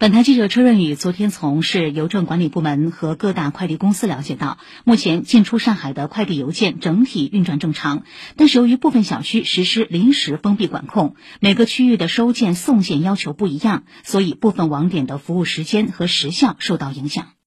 [0.00, 17.32] 本台记者车润宇昨天从市邮政管理部门和各大快递公司了解到目前进出上海的快递邮件整体运转正常但是由于部分小区实施临时封闭管控每个区域的收件送件要求不一样所以部分网点的服务时间和时效受到影响。